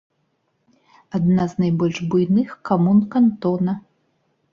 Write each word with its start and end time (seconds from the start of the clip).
Адна 1.19 1.43
з 1.51 1.59
найбольш 1.63 1.97
буйных 2.13 2.55
камун 2.71 2.97
кантона. 3.17 3.77